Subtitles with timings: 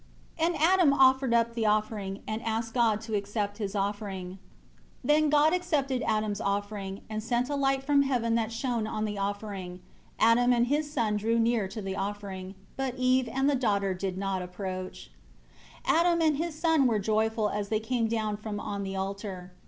[0.39, 4.39] 2 And Adam offered up the offering, and asked God to accept his offering.
[5.03, 9.05] 3 Then God accepted Adam's offering, and sent a light from heaven that shown on
[9.05, 9.79] the offering.
[10.17, 14.17] Adam and his son drew near to the offering, but Eve and the daughter did
[14.17, 15.87] not approach it.
[15.87, 19.51] 4 Adam and his son were joyful as they came down from on the altar.